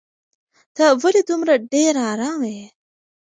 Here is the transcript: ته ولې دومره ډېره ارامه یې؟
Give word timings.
ته 0.75 0.83
ولې 1.01 1.21
دومره 1.29 1.53
ډېره 1.71 2.01
ارامه 2.13 2.49
یې؟ 2.55 2.65